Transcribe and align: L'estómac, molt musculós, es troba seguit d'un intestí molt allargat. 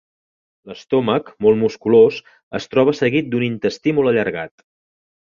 L'estómac, 0.69 1.27
molt 1.47 1.59
musculós, 1.63 2.17
es 2.61 2.67
troba 2.71 2.95
seguit 3.01 3.29
d'un 3.35 3.47
intestí 3.49 3.95
molt 3.99 4.13
allargat. 4.15 4.65